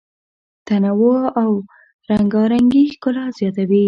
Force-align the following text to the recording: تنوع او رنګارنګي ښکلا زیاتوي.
تنوع 0.67 1.21
او 1.41 1.51
رنګارنګي 2.11 2.83
ښکلا 2.93 3.25
زیاتوي. 3.37 3.79